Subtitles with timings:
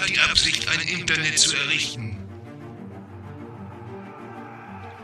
[0.00, 2.16] hat die Absicht, ein Internet zu errichten.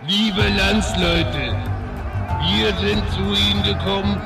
[0.07, 1.57] Liebe Landsleute,
[2.54, 4.21] wir sind zu Ihnen gekommen,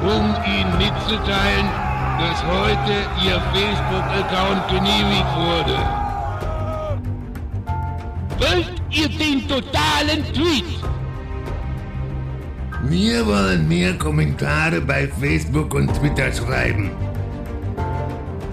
[0.00, 1.66] um Ihnen mitzuteilen,
[2.18, 2.94] dass heute
[3.24, 5.78] Ihr Facebook-Account genehmigt wurde.
[8.38, 10.64] Wollt ihr den totalen Tweet?
[12.84, 16.90] Wir wollen mehr Kommentare bei Facebook und Twitter schreiben.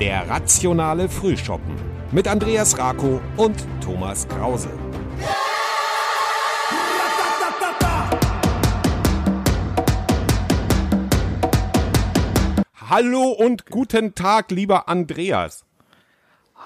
[0.02, 1.76] Der rationale Frühschoppen
[2.12, 4.72] mit Andreas Rako und Thomas Krause.
[12.90, 15.66] Hallo und guten Tag, lieber Andreas.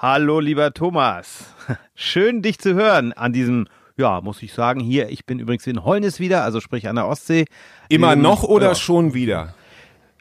[0.00, 1.54] Hallo, lieber Thomas.
[1.94, 3.66] Schön, dich zu hören an diesem,
[3.98, 7.06] ja, muss ich sagen, hier, ich bin übrigens in Holnis wieder, also sprich an der
[7.06, 7.44] Ostsee.
[7.90, 8.74] Immer Ähm, noch oder ja.
[8.74, 9.52] schon wieder?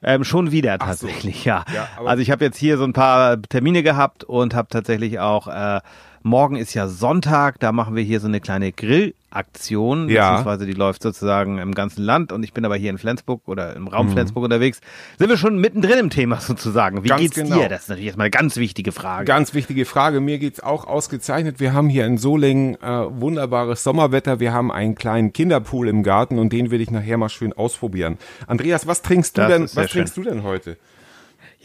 [0.04, 1.08] Ähm, schon wieder Ach so.
[1.08, 1.63] tatsächlich, ja.
[1.73, 5.48] Ja, also ich habe jetzt hier so ein paar Termine gehabt und habe tatsächlich auch,
[5.48, 5.79] äh,
[6.26, 10.31] morgen ist ja Sonntag, da machen wir hier so eine kleine Grillaktion, Ja.
[10.31, 13.76] beziehungsweise die läuft sozusagen im ganzen Land und ich bin aber hier in Flensburg oder
[13.76, 13.87] im Mhm.
[13.90, 14.81] Raum Flensburg unterwegs.
[15.20, 17.03] Sind wir schon mittendrin im Thema sozusagen.
[17.03, 17.59] Wie Ganz geht's genau.
[17.59, 17.70] dir?
[17.70, 19.26] Das ist natürlich erstmal eine ganz wichtige Frage.
[19.26, 20.20] Ganz wichtige Frage.
[20.20, 21.59] Mir geht's auch ausgezeichnet.
[21.59, 22.87] Wir haben hier in Solingen äh,
[23.21, 24.40] wunderbares Sommerwetter.
[24.40, 28.18] Wir haben einen kleinen Kinderpool im Garten und den will ich nachher mal schön ausprobieren.
[28.48, 29.62] Andreas, was trinkst du Das denn?
[29.76, 30.77] Was trinkst du denn heute?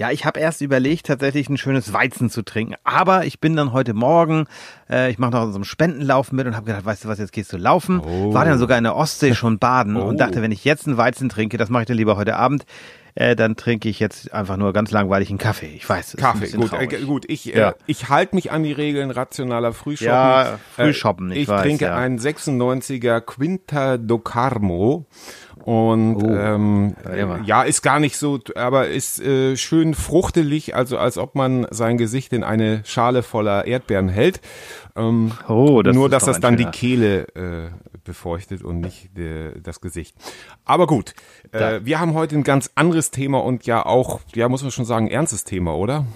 [0.00, 2.74] Ja, ich habe erst überlegt, tatsächlich ein schönes Weizen zu trinken.
[2.84, 4.46] Aber ich bin dann heute Morgen,
[4.88, 7.32] äh, ich mache noch so einen Spendenlauf mit und habe gedacht, weißt du was, jetzt
[7.34, 8.00] gehst du laufen.
[8.00, 8.32] Oh.
[8.32, 10.04] War dann sogar in der Ostsee schon baden Oh.
[10.04, 12.64] und dachte, wenn ich jetzt einen Weizen trinke, das mache ich dann lieber heute Abend,
[13.14, 15.72] äh, dann trinke ich jetzt einfach nur ganz langweilig einen Kaffee.
[15.76, 17.24] Ich weiß, Kaffee, gut, äh, gut.
[17.28, 17.70] Ich, Ja.
[17.70, 20.14] äh, ich halte mich an die Regeln rationaler Frühshoppen.
[20.14, 21.96] Ja, Frühshoppen, Äh, ich ich weiß, trinke ja.
[21.96, 25.04] einen 96er Quinta do Carmo.
[25.64, 27.14] Und ähm, Oh.
[27.14, 27.44] Ja, mal.
[27.44, 31.98] ja, ist gar nicht so, aber ist äh, schön fruchtelig, also als ob man sein
[31.98, 34.40] Gesicht in eine Schale voller Erdbeeren hält.
[34.96, 37.70] Ähm, Oh, das nur, dass das dann die Kehle äh,
[38.04, 40.16] befeuchtet und nicht de, das Gesicht.
[40.64, 41.14] Aber gut,
[41.52, 44.84] äh, wir haben heute ein ganz anderes Thema und ja auch, ja, muss man schon
[44.86, 46.06] sagen, ernstes Thema, oder?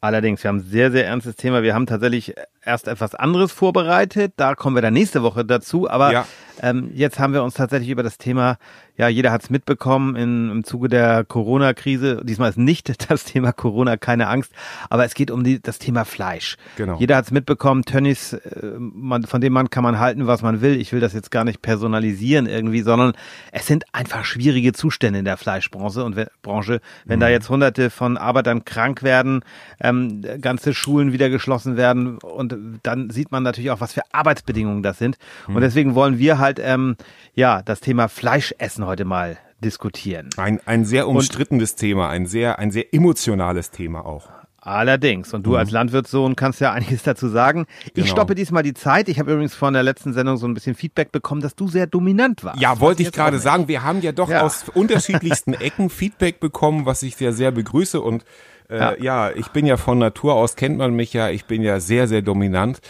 [0.00, 1.62] Allerdings, wir haben ein sehr, sehr ernstes Thema.
[1.64, 2.34] Wir haben tatsächlich
[2.68, 4.34] erst etwas anderes vorbereitet.
[4.36, 5.88] Da kommen wir dann nächste Woche dazu.
[5.90, 6.26] Aber Ja.
[6.62, 8.58] ähm, jetzt haben wir uns tatsächlich über das Thema,
[8.96, 12.20] ja, jeder hat es mitbekommen in, im Zuge der Corona-Krise.
[12.24, 14.52] Diesmal ist nicht das Thema Corona, keine Angst.
[14.90, 16.56] Aber es geht um die, das Thema Fleisch.
[16.76, 16.98] Genau.
[16.98, 17.84] Jeder hat es mitbekommen.
[17.84, 20.78] Tönnies, äh, man, von dem Mann kann man halten, was man will.
[20.80, 23.12] Ich will das jetzt gar nicht personalisieren irgendwie, sondern
[23.52, 26.04] es sind einfach schwierige Zustände in der Fleischbranche.
[26.04, 27.20] Und we- Branche, wenn Mhm.
[27.22, 29.42] da jetzt hunderte von Arbeitern krank werden,
[29.80, 34.82] ähm, ganze Schulen wieder geschlossen werden und dann sieht man natürlich auch, was für Arbeitsbedingungen
[34.82, 35.16] das sind.
[35.46, 35.56] Mhm.
[35.56, 36.96] Und deswegen wollen wir halt ähm,
[37.34, 40.30] ja das Thema Fleischessen heute mal diskutieren.
[40.36, 44.28] Ein, ein sehr umstrittenes Thema, ein sehr, ein sehr emotionales Thema auch.
[44.60, 45.32] Allerdings.
[45.32, 47.66] Und du als Landwirtssohn kannst ja einiges dazu sagen.
[47.80, 47.92] Ich Mhm.
[47.94, 48.06] Genau.
[48.08, 49.08] stoppe diesmal die Zeit.
[49.08, 51.86] Ich habe übrigens von der letzten Sendung so ein bisschen Feedback bekommen, dass du sehr
[51.86, 52.60] dominant warst.
[52.60, 54.42] Ja, wollte ich gerade sagen, wir haben ja doch Ja.
[54.42, 58.24] aus unterschiedlichsten Ecken Feedback bekommen, was ich sehr, sehr begrüße und
[58.70, 58.94] äh, ja.
[58.98, 59.30] Ja.
[59.30, 62.22] ich bin ja von Natur aus, kennt man mich ja, ich bin ja sehr, sehr
[62.22, 62.80] dominant.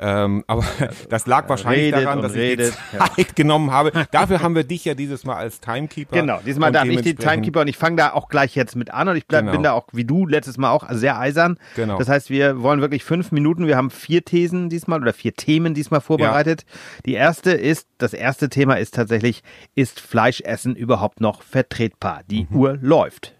[0.00, 0.64] Ähm, aber
[1.10, 3.90] das lag wahrscheinlich redet daran, dass redet, ich die Zeit genommen habe.
[4.12, 6.16] Dafür haben wir dich ja dieses Mal als Timekeeper.
[6.20, 8.92] Genau, diesmal Und darf ich die Timekeeper und ich fange da auch gleich jetzt mit
[8.92, 9.52] an und ich bleib, Genau.
[9.52, 11.58] bin da auch wie du letztes Mal auch sehr eisern.
[11.76, 11.98] Genau.
[11.98, 13.66] Das heißt, wir wollen wirklich fünf Minuten.
[13.66, 16.64] Wir haben vier Thesen diesmal oder vier Themen diesmal vorbereitet.
[17.06, 19.42] Die erste ist, das erste Thema ist tatsächlich,
[19.74, 22.22] ist Fleischessen überhaupt noch vertretbar?
[22.30, 22.56] Die Mhm.
[22.56, 23.34] Uhr läuft.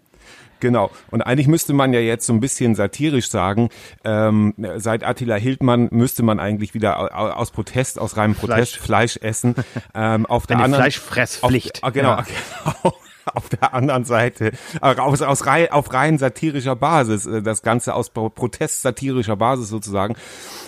[0.59, 0.89] Genau.
[1.11, 3.69] Und eigentlich müsste man ja jetzt so ein bisschen satirisch sagen,
[4.03, 8.77] ähm, seit Attila Hildmann müsste man eigentlich wieder au- au- aus Protest, aus reinem Protest
[8.77, 9.55] Fleisch, essen.
[9.95, 11.83] Ähm, auf der Eine anderen Fleischfresspflicht.
[11.83, 12.09] Auf, ah, genau.
[12.09, 12.25] Ja.
[12.83, 12.95] genau.
[13.33, 17.93] Auf der anderen Seite, äh, aus, aus rei, auf rein satirischer Basis, äh, das Ganze
[17.93, 20.15] aus Pro- Protest satirischer Basis sozusagen.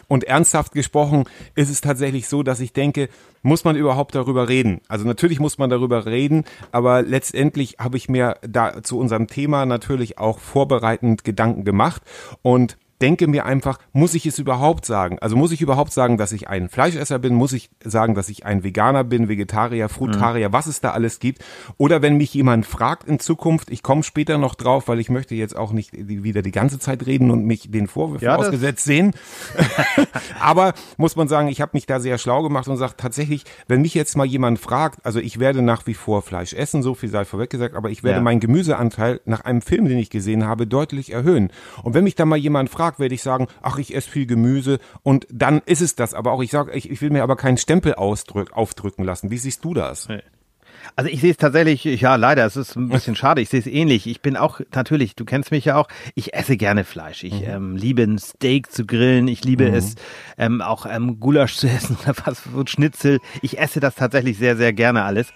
[0.08, 1.26] Und ernsthaft gesprochen
[1.56, 3.10] ist es tatsächlich so, dass ich denke,
[3.42, 4.82] muss man überhaupt darüber reden?
[4.88, 9.66] Also natürlich muss man darüber reden, aber letztendlich habe ich mir da zu unserem Thema
[9.66, 12.04] natürlich auch vorbereitend Gedanken gemacht
[12.42, 15.18] und denke mir einfach, muss ich es überhaupt sagen?
[15.20, 17.34] Also muss ich überhaupt sagen, dass ich ein Fleischesser bin?
[17.34, 21.44] Muss ich sagen, dass ich ein Veganer bin, Vegetarier, Frutarier, was es da alles gibt?
[21.78, 25.36] Oder wenn mich jemand fragt in Zukunft, ich komme später noch drauf, weil ich möchte
[25.36, 29.14] jetzt auch nicht wieder die ganze Zeit reden und mich den Vorwürfen Ja, ausgesetzt sehen.
[30.40, 33.82] Aber muss man sagen, ich habe mich da sehr schlau gemacht und sagt tatsächlich, wenn
[33.82, 37.10] mich jetzt mal jemand fragt, also ich werde nach wie vor Fleisch essen, so viel
[37.10, 38.22] sei vorweg gesagt, aber ich werde Ja.
[38.24, 41.52] meinen Gemüseanteil nach einem Film, den ich gesehen habe, deutlich erhöhen.
[41.84, 44.80] Und wenn mich da mal jemand fragt, werde ich sagen, ach, ich esse viel Gemüse
[45.04, 46.14] und dann ist es das.
[46.14, 49.32] Aber auch ich sage, ich, ich will mir aber keinen Stempel ausdrück, aufdrücken lassen.
[49.32, 50.08] Wie siehst du das?
[50.96, 53.68] Also ich sehe es tatsächlich, ja leider, es ist ein bisschen schade, ich sehe es
[53.68, 54.08] ähnlich.
[54.08, 57.24] Ich bin auch, natürlich, du kennst mich ja auch, ich esse gerne Fleisch.
[57.24, 57.48] Ich mhm.
[57.48, 59.76] ähm, liebe ein Steak zu grillen, ich liebe mhm.
[59.76, 59.96] es
[60.38, 63.20] ähm, auch ähm, Gulasch zu essen oder was, so Schnitzel.
[63.42, 65.32] Ich esse das tatsächlich sehr, sehr gerne alles.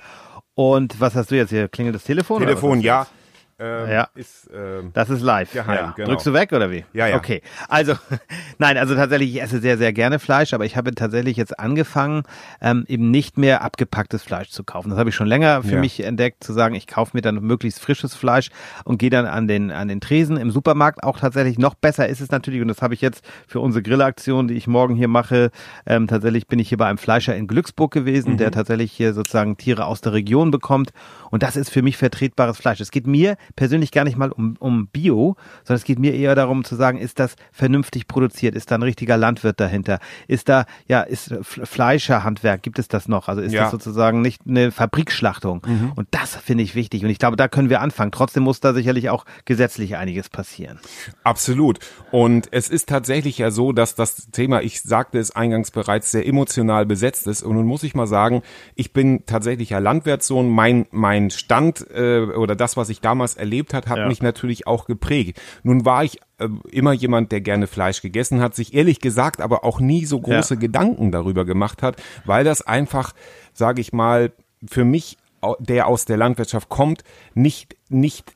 [0.56, 1.68] Und was hast du jetzt hier?
[1.68, 2.40] Klingelt das Telefon?
[2.40, 3.08] Telefon, ja.
[3.58, 4.10] Ähm, ja.
[4.16, 5.54] Ist, ähm, das ist live.
[5.54, 5.94] Geheim, ja.
[5.96, 6.10] genau.
[6.10, 6.84] Drückst du weg oder wie?
[6.92, 7.16] Ja, ja.
[7.16, 7.42] Okay.
[7.70, 7.94] Also,
[8.58, 12.24] nein, also tatsächlich, ich esse sehr, sehr gerne Fleisch, aber ich habe tatsächlich jetzt angefangen,
[12.60, 14.90] ähm, eben nicht mehr abgepacktes Fleisch zu kaufen.
[14.90, 15.80] Das habe ich schon länger für ja.
[15.80, 18.50] mich entdeckt, zu sagen, ich kaufe mir dann möglichst frisches Fleisch
[18.84, 21.04] und gehe dann an den, an den Tresen im Supermarkt.
[21.04, 24.50] Auch tatsächlich noch besser ist es natürlich, und das habe ich jetzt für unsere Grillaktion,
[24.50, 25.52] die ich morgen hier mache,
[25.86, 28.38] ähm, tatsächlich bin ich hier bei einem Fleischer in Glücksburg gewesen, mhm.
[28.38, 30.92] der tatsächlich hier sozusagen Tiere aus der Region bekommt.
[31.32, 32.82] Und das ist für mich vertretbares Fleisch.
[32.82, 36.36] Es geht mir persönlich gar nicht mal um, um Bio, sondern es geht mir eher
[36.36, 38.56] darum zu sagen, ist das vernünftig produziert?
[38.56, 40.00] Ist da ein richtiger Landwirt dahinter?
[40.28, 43.28] Ist da, ja, ist Fleischerhandwerk, gibt es das noch?
[43.28, 43.64] Also ist ja.
[43.64, 45.62] das sozusagen nicht eine Fabrikschlachtung?
[45.66, 45.92] Mhm.
[45.96, 47.04] Und das finde ich wichtig.
[47.04, 48.12] Und ich glaube, da können wir anfangen.
[48.12, 50.80] Trotzdem muss da sicherlich auch gesetzlich einiges passieren.
[51.24, 51.80] Absolut.
[52.12, 56.26] Und es ist tatsächlich ja so, dass das Thema, ich sagte es eingangs bereits, sehr
[56.28, 57.44] emotional besetzt ist.
[57.44, 58.42] Und nun muss ich mal sagen,
[58.76, 60.50] ich bin tatsächlich ja Landwirtssohn.
[60.50, 64.08] Mein, mein Stand äh, oder das, was ich damals erlebt hat, hat ja.
[64.08, 65.42] mich natürlich auch geprägt.
[65.64, 69.64] Nun war ich äh, immer jemand, der gerne Fleisch gegessen hat, sich ehrlich gesagt aber
[69.64, 70.60] auch nie so große ja.
[70.60, 73.14] Gedanken darüber gemacht hat, weil das einfach,
[73.54, 74.32] sage ich mal,
[74.68, 75.18] für mich,
[75.60, 77.04] der aus der Landwirtschaft kommt,
[77.34, 78.35] nicht, nicht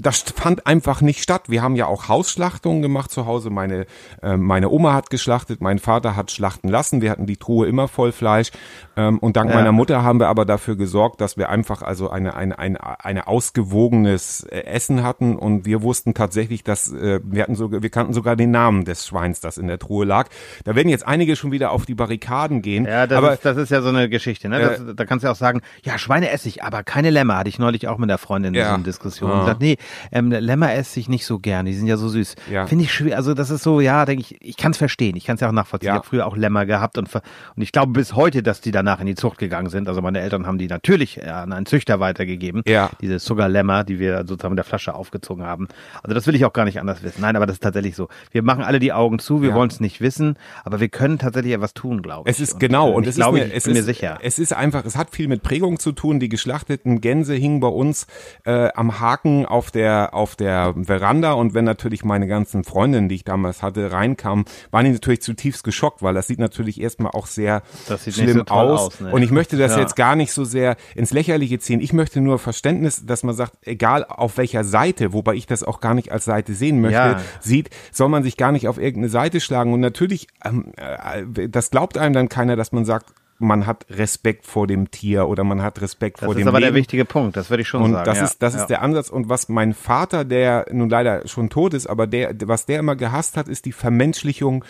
[0.00, 1.44] das fand einfach nicht statt.
[1.48, 3.50] Wir haben ja auch Hausschlachtungen gemacht zu Hause.
[3.50, 3.84] Meine,
[4.22, 7.02] äh, meine Oma hat geschlachtet, mein Vater hat schlachten lassen.
[7.02, 8.52] Wir hatten die Truhe immer voll Fleisch.
[8.96, 9.56] Ähm, und dank ja.
[9.56, 13.26] meiner Mutter haben wir aber dafür gesorgt, dass wir einfach also eine, eine, eine, eine
[13.26, 15.34] ausgewogenes äh, Essen hatten.
[15.34, 19.04] Und wir wussten tatsächlich, dass äh, wir hatten sogar, wir kannten sogar den Namen des
[19.04, 20.28] Schweins, das in der Truhe lag.
[20.62, 22.84] Da werden jetzt einige schon wieder auf die Barrikaden gehen.
[22.84, 24.48] Ja, das, aber, ist, das ist ja so eine Geschichte.
[24.48, 24.60] Ne?
[24.60, 27.38] Das, äh, da kannst du auch sagen, ja, Schweine esse ich, aber keine Lämmer.
[27.38, 28.62] Hatte ich neulich auch mit der Freundin ja.
[28.62, 29.30] in so einer Diskussion.
[29.30, 29.34] Ja.
[29.34, 29.76] Und gesagt, nee,
[30.12, 32.36] ähm, Lämmer esse ich nicht so gern, die sind ja so süß.
[32.50, 32.66] Ja.
[32.66, 35.24] Finde ich schwer, also das ist so, ja, denke ich, ich kann es verstehen, ich
[35.24, 35.88] kann es ja auch nachvollziehen.
[35.88, 35.94] Ja.
[35.94, 39.00] Ich habe früher auch Lämmer gehabt und, und ich glaube bis heute, dass die danach
[39.00, 39.88] in die Zucht gegangen sind.
[39.88, 42.90] Also meine Eltern haben die natürlich äh, an einen Züchter weitergegeben, ja.
[43.00, 45.68] diese Sugar-Lämmer, die wir sozusagen mit der Flasche aufgezogen haben.
[46.02, 47.20] Also das will ich auch gar nicht anders wissen.
[47.20, 48.08] Nein, aber das ist tatsächlich so.
[48.30, 49.54] Wir machen alle die Augen zu, wir ja.
[49.54, 52.36] wollen es nicht wissen, aber wir können tatsächlich etwas tun, glaube ich.
[52.36, 54.18] Es ist und, genau, und, es glaube, ist mir, ich bin ist, mir sicher.
[54.22, 56.20] Es ist einfach, es hat viel mit Prägung zu tun.
[56.20, 58.06] Die geschlachteten Gänse hingen bei uns
[58.44, 63.16] äh, am Haken auf der auf der Veranda und wenn natürlich meine ganzen Freundinnen, die
[63.16, 67.26] ich damals hatte, reinkamen, waren die natürlich zutiefst geschockt, weil das sieht natürlich erstmal auch
[67.26, 67.62] sehr
[68.10, 68.80] schlimm so aus.
[68.80, 69.12] aus ne?
[69.12, 69.80] Und ich möchte das ja.
[69.80, 71.80] jetzt gar nicht so sehr ins Lächerliche ziehen.
[71.80, 75.80] Ich möchte nur Verständnis, dass man sagt, egal auf welcher Seite, wobei ich das auch
[75.80, 77.20] gar nicht als Seite sehen möchte, ja.
[77.40, 79.72] sieht, soll man sich gar nicht auf irgendeine Seite schlagen.
[79.72, 84.46] Und natürlich, ähm, äh, das glaubt einem dann keiner, dass man sagt, man hat Respekt
[84.46, 86.46] vor dem Tier oder man hat Respekt das vor dem Leben.
[86.46, 88.04] Das ist aber der wichtige Punkt, das würde ich schon und sagen.
[88.04, 88.24] Das ja.
[88.24, 88.60] ist, das ja.
[88.60, 89.10] ist der Ansatz.
[89.10, 92.96] Und was mein Vater, der nun leider schon tot ist, aber der, was der immer
[92.96, 94.64] gehasst hat, ist die Vermenschlichung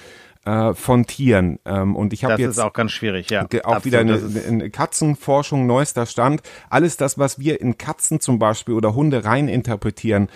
[0.44, 1.58] äh, von Tieren.
[1.64, 3.42] Ähm, und ich habe jetzt ist auch ganz schwierig, ja.
[3.42, 6.42] Auch Absolut, wieder eine, eine Katzenforschung, neuester Stand.
[6.70, 10.28] Alles das, was wir in Katzen zum Beispiel oder Hunde rein interpretieren,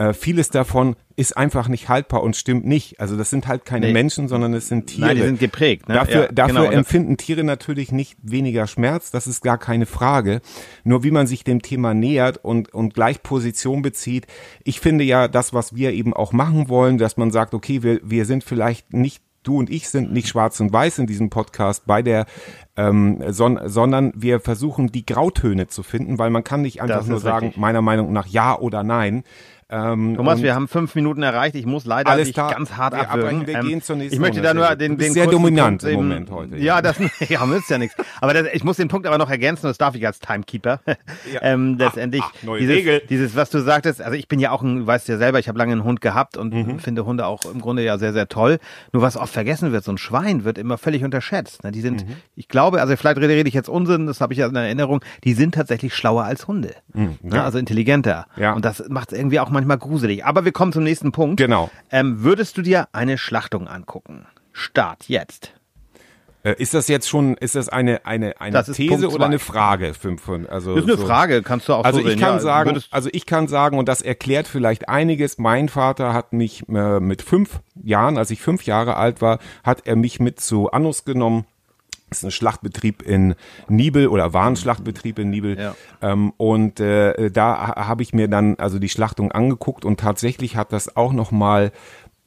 [0.00, 2.98] äh, vieles davon ist einfach nicht haltbar und stimmt nicht.
[3.00, 3.92] Also das sind halt keine nee.
[3.92, 5.08] Menschen, sondern es sind Tiere.
[5.08, 5.90] Nein, die sind geprägt.
[5.90, 5.94] Ne?
[5.94, 6.70] Dafür, ja, dafür genau.
[6.70, 10.40] empfinden Tiere natürlich nicht weniger Schmerz, das ist gar keine Frage.
[10.84, 14.26] Nur wie man sich dem Thema nähert und, und gleich Position bezieht.
[14.64, 18.00] Ich finde ja das, was wir eben auch machen wollen, dass man sagt, okay, wir,
[18.02, 21.86] wir sind vielleicht nicht du und ich sind nicht schwarz und weiß in diesem Podcast
[21.86, 22.24] bei der,
[22.76, 27.20] ähm, son sondern wir versuchen die Grautöne zu finden, weil man kann nicht einfach nur
[27.20, 27.60] sagen, richtig.
[27.60, 29.24] meiner Meinung nach ja oder nein,
[29.70, 31.54] ähm, Thomas, wir haben fünf Minuten erreicht.
[31.54, 32.52] Ich muss leider alles klar.
[32.52, 33.46] ganz hart wir abwürgen.
[33.46, 36.30] Wir ähm, gehen zur nächsten ich möchte da nur den, den sehr dominant im Moment
[36.30, 36.56] heute.
[36.56, 36.96] Ja, das
[37.28, 37.94] ja, nützt ja nichts.
[38.20, 39.66] Aber das, ich muss den Punkt aber noch ergänzen.
[39.66, 40.80] Das darf ich als Timekeeper.
[41.32, 41.40] Ja.
[41.42, 43.02] ähm, letztendlich ach, ach, neue dieses, Regel.
[43.08, 44.00] dieses, was du sagtest.
[44.00, 46.00] Also ich bin ja auch ein, du weißt ja selber, ich habe lange einen Hund
[46.00, 46.78] gehabt und mhm.
[46.78, 48.58] finde Hunde auch im Grunde ja sehr, sehr toll.
[48.92, 51.62] Nur was oft vergessen wird, so ein Schwein wird immer völlig unterschätzt.
[51.62, 51.72] Ne?
[51.72, 52.16] Die sind, mhm.
[52.36, 55.00] ich glaube, also vielleicht rede, rede ich jetzt Unsinn, das habe ich ja in Erinnerung.
[55.24, 56.74] Die sind tatsächlich schlauer als Hunde.
[56.94, 57.18] Mhm.
[57.22, 57.42] Ne?
[57.42, 58.26] Also intelligenter.
[58.36, 58.52] Ja.
[58.54, 60.24] Und das macht es irgendwie auch manchmal gruselig.
[60.24, 61.36] Aber wir kommen zum nächsten Punkt.
[61.36, 61.70] Genau.
[61.90, 64.26] Ähm, würdest du dir eine Schlachtung angucken?
[64.52, 65.52] Start jetzt.
[66.42, 69.92] Äh, ist das jetzt schon, ist das eine, eine, eine das These oder eine Frage?
[70.48, 71.06] Also das ist eine so.
[71.06, 72.20] Frage, kannst du auch also so ich sehen.
[72.20, 76.32] kann ja, sagen, also ich kann sagen, und das erklärt vielleicht einiges, mein Vater hat
[76.32, 80.40] mich äh, mit fünf Jahren, als ich fünf Jahre alt war, hat er mich mit
[80.40, 81.44] zu Annus genommen
[82.10, 83.34] das ist ein Schlachtbetrieb in
[83.68, 85.58] Nibel oder war ein Schlachtbetrieb in Nibel.
[85.58, 85.74] Ja.
[86.02, 90.72] Ähm, und äh, da habe ich mir dann also die Schlachtung angeguckt und tatsächlich hat
[90.72, 91.72] das auch noch mal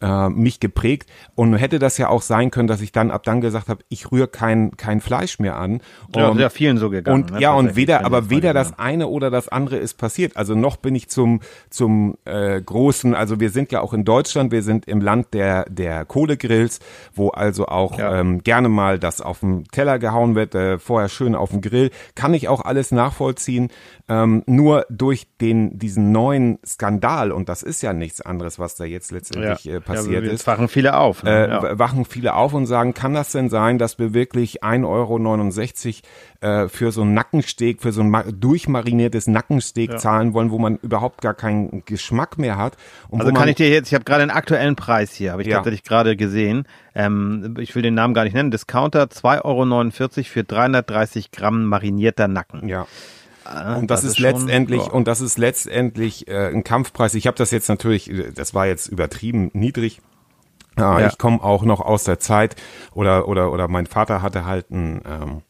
[0.03, 1.09] äh, mich geprägt.
[1.35, 4.11] Und hätte das ja auch sein können, dass ich dann ab dann gesagt habe, ich
[4.11, 5.81] rühre kein, kein Fleisch mehr an.
[6.15, 7.23] Ja, Und- sehr vielen so gegangen.
[7.23, 10.35] und ne, ja, und weder, aber weder das eine oder das andere ist passiert.
[10.37, 14.51] Also noch bin ich zum, zum äh, großen, also wir sind ja auch in Deutschland,
[14.51, 16.79] wir sind im Land der, der Kohlegrills,
[17.13, 18.19] wo also auch Ja.
[18.19, 21.91] ähm, gerne mal das auf den Teller gehauen wird, äh, vorher schön auf den Grill.
[22.15, 23.69] Kann ich auch alles nachvollziehen.
[24.09, 28.83] Ähm, nur durch den, diesen neuen Skandal, und das ist ja nichts anderes, was da
[28.83, 31.23] jetzt letztendlich äh, passiert ja, ist wachen viele auf.
[31.23, 31.29] Ne?
[31.45, 31.79] äh, ja.
[31.79, 36.03] wachen viele auf und sagen, kann das denn sein, dass wir wirklich 1,69
[36.41, 40.59] Euro äh, für so ein Nackensteak, für so ein ma- durchmariniertes Nackensteak zahlen wollen, wo
[40.59, 42.75] man überhaupt gar keinen Geschmack mehr hat.
[43.07, 45.47] Und Also kann ich dir jetzt, ich habe gerade einen aktuellen Preis hier, habe ich
[45.47, 45.55] Ja.
[45.57, 46.67] tatsächlich gerade gesehen.
[46.93, 48.51] Ähm, ich will den Namen gar nicht nennen.
[48.51, 52.67] Discounter 2,49 Euro für 330 Gramm marinierter Nacken.
[52.67, 52.85] ja.
[53.45, 54.91] Ah, Und das, ist, schon- letztendlich ja.
[54.91, 57.13] und das ist letztendlich äh, ein Kampfpreis.
[57.15, 60.01] Ich habe das jetzt natürlich, äh, das war jetzt übertrieben niedrig.
[60.75, 61.07] Ah, Ja.
[61.07, 62.55] Ich komme auch noch aus der Zeit
[62.93, 65.41] oder oder oder mein Vater hatte halt einen, ähm,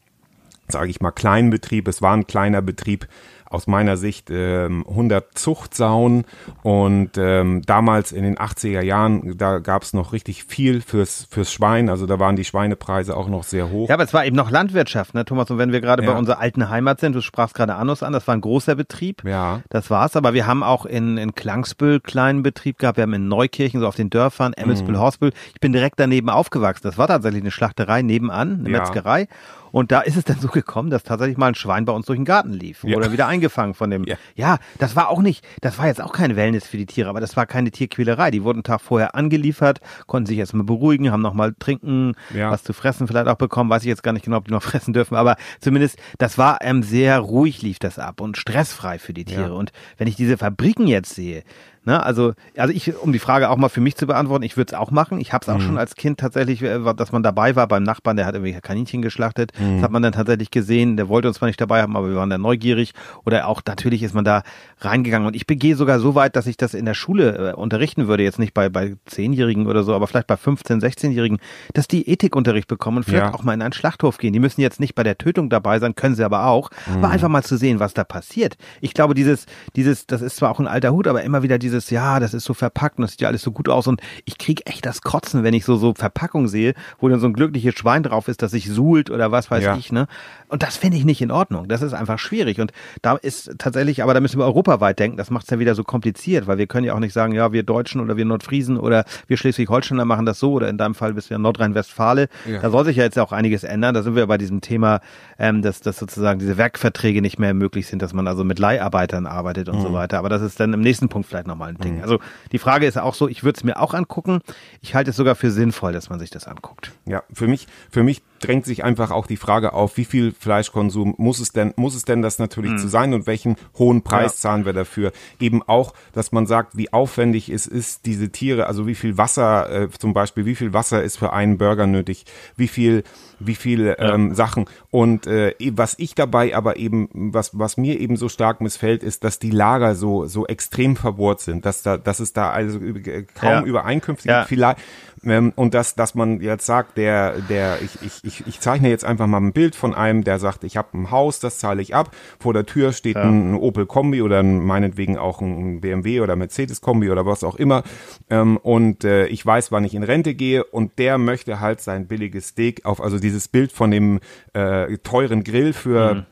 [0.68, 1.88] sage ich mal, kleinen Betrieb.
[1.88, 3.06] Es war ein kleiner Betrieb.
[3.54, 6.24] Aus meiner Sicht ähm, 100 Zuchtsauen
[6.64, 11.52] und ähm, damals in den 80er Jahren, da gab es noch richtig viel fürs fürs
[11.52, 11.88] Schwein.
[11.88, 13.88] Also da waren die Schweinepreise auch noch sehr hoch.
[13.88, 15.50] Ja, aber es war eben noch Landwirtschaft, ne, Thomas?
[15.50, 16.12] Und wenn wir gerade Ja.
[16.12, 19.22] bei unserer alten Heimat sind, du sprachst gerade Anus an, das war ein großer Betrieb.
[19.24, 19.60] Ja.
[19.70, 20.16] Das war's.
[20.16, 22.96] Aber wir haben auch in, in Klangsbüll kleinen Betrieb gehabt.
[22.98, 24.64] Wir haben in Neukirchen, so auf den Dörfern, Mhm.
[24.64, 25.32] Emmelsbüll, Horsbüll.
[25.54, 26.82] Ich bin direkt daneben aufgewachsen.
[26.84, 28.78] Das war tatsächlich eine Schlachterei nebenan, eine Ja.
[28.80, 29.28] Metzgerei.
[29.74, 32.16] Und da ist es dann so gekommen, dass tatsächlich mal ein Schwein bei uns durch
[32.16, 32.84] den Garten lief.
[32.84, 32.96] Ja.
[32.96, 34.04] Oder wieder eingefangen von dem.
[34.04, 34.14] Ja.
[34.36, 34.58] Ja.
[34.78, 37.36] das war auch nicht, das war jetzt auch keine Wellness für die Tiere, aber das
[37.36, 38.30] war keine Tierquälerei.
[38.30, 42.52] Die wurden einen Tag vorher angeliefert, konnten sich erstmal beruhigen, haben nochmal trinken, Ja.
[42.52, 43.68] was zu fressen vielleicht auch bekommen.
[43.68, 46.58] Weiß ich jetzt gar nicht genau, ob die noch fressen dürfen, aber zumindest, das war
[46.60, 49.54] ähm, sehr ruhig lief das ab und stressfrei für die Tiere.
[49.54, 51.42] Und wenn ich diese Fabriken jetzt sehe,
[51.84, 54.72] ne, also, also ich, um die Frage auch mal für mich zu beantworten, ich würde
[54.72, 55.20] es auch machen.
[55.20, 58.16] Ich habe es auch schon als Kind tatsächlich, äh, dass man dabei war beim Nachbarn,
[58.16, 59.52] der hat irgendwie Kaninchen geschlachtet.
[59.58, 60.96] Das hat man dann tatsächlich gesehen.
[60.96, 62.92] Der wollte uns zwar nicht dabei haben, aber wir waren dann neugierig.
[63.24, 64.42] Oder auch natürlich ist man da
[64.80, 65.26] reingegangen.
[65.26, 68.22] Und ich begehe sogar so weit, dass ich das in der Schule äh, unterrichten würde,
[68.22, 71.38] jetzt nicht bei, bei Zehnjährigen oder so, aber vielleicht bei 15-, 16-Jährigen,
[71.72, 73.34] dass die Ethikunterricht bekommen und vielleicht Ja.
[73.34, 74.32] auch mal in einen Schlachthof gehen.
[74.32, 76.70] Die müssen jetzt nicht bei der Tötung dabei sein, können sie aber auch.
[76.92, 78.56] Aber einfach mal zu sehen, was da passiert.
[78.80, 81.90] Ich glaube, dieses, dieses, das ist zwar auch ein alter Hut, aber immer wieder dieses,
[81.90, 84.38] ja, das ist so verpackt und das sieht ja alles so gut aus und ich
[84.38, 87.74] krieg echt das Kotzen, wenn ich so, so Verpackung sehe, wo dann so ein glückliches
[87.74, 89.76] Schwein drauf ist, das sich suhlt oder was weiß Ja.
[89.76, 90.06] ich, ne?
[90.48, 91.66] Und das finde ich nicht in Ordnung.
[91.68, 95.30] Das ist einfach schwierig und da ist tatsächlich, aber da müssen wir europaweit denken, das
[95.30, 97.62] macht es ja wieder so kompliziert, weil wir können ja auch nicht sagen, ja, wir
[97.64, 101.30] Deutschen oder wir Nordfriesen oder wir Schleswig-Holsteiner machen das so oder in deinem Fall bist
[101.30, 102.28] du ja Nordrhein-Westfale.
[102.48, 102.60] Ja.
[102.60, 103.94] Da soll sich ja jetzt auch einiges ändern.
[103.94, 105.00] Da sind wir bei diesem Thema,
[105.38, 109.26] ähm, dass, dass sozusagen diese Werkverträge nicht mehr möglich sind, dass man also mit Leiharbeitern
[109.26, 109.94] arbeitet und so Mhm.
[109.94, 110.18] weiter.
[110.18, 112.02] Aber das ist dann im nächsten Punkt vielleicht nochmal ein Ding.
[112.02, 112.18] Also
[112.52, 114.40] die Frage ist auch so, ich würde es mir auch angucken.
[114.80, 116.92] Ich halte es sogar für sinnvoll, dass man sich das anguckt.
[117.06, 121.14] Ja, für mich, für mich drängt sich einfach auch die Frage auf, wie viel Fleischkonsum
[121.18, 124.50] muss es denn, muss es denn das natürlich zu sein und welchen hohen Preis Ja.
[124.50, 125.12] zahlen wir dafür?
[125.40, 129.70] Eben auch, dass man sagt, wie aufwendig es ist, diese Tiere, also wie viel Wasser,
[129.70, 132.24] äh, zum Beispiel, wie viel Wasser ist für einen Burger nötig,
[132.56, 133.02] wie viel,
[133.40, 134.66] wie viel ähm, Sachen.
[134.90, 139.24] Und äh, was ich dabei aber eben, was, was mir eben so stark missfällt, ist,
[139.24, 143.24] dass die Lager so, so extrem verbohrt sind, dass da, dass es da also äh,
[143.34, 143.62] kaum Ja.
[143.62, 144.38] Übereinkünfte Ja.
[144.40, 144.48] gibt.
[144.48, 144.78] Vielleicht,
[145.24, 149.26] und dass, dass man jetzt sagt, der, der, ich, ich, ich, ich zeichne jetzt einfach
[149.26, 152.14] mal ein Bild von einem, der sagt, ich habe ein Haus, das zahle ich ab.
[152.38, 156.36] Vor der Tür steht ein, ein Opel Kombi oder ein, meinetwegen auch ein BMW oder
[156.36, 157.82] Mercedes Kombi oder was auch immer.
[158.28, 162.06] Ähm, und äh, ich weiß, wann ich in Rente gehe und der möchte halt sein
[162.06, 164.20] billiges Steak auf, also dieses Bild von dem
[164.52, 166.26] äh, teuren Grill für